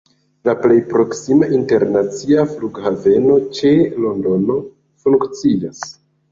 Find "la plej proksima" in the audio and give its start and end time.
0.47-1.49